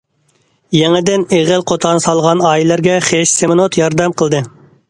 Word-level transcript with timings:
يېڭىدىن 0.77 1.25
ئېغىل- 1.37 1.65
قوتان 1.73 2.03
سالغان 2.07 2.43
ئائىلىلەرگە 2.47 2.99
خىش، 3.11 3.37
سېمونت 3.41 3.79
ياردەم 3.83 4.21
قىلدى. 4.23 4.43